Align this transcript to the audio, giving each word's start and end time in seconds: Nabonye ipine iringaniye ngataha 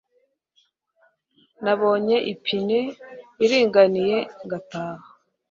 Nabonye 1.63 2.15
ipine 2.33 2.79
iringaniye 3.43 4.17
ngataha 4.45 5.07